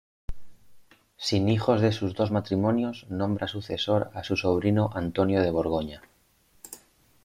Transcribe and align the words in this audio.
Sin 1.15 1.47
hijos 1.47 1.79
de 1.79 1.91
sus 1.91 2.15
dos 2.15 2.31
matrimonios, 2.31 3.05
nombra 3.11 3.47
sucesor 3.47 4.09
a 4.15 4.23
su 4.23 4.35
sobrino 4.35 4.89
Antonio 4.95 5.43
de 5.43 5.51
Borgoña. 5.51 6.01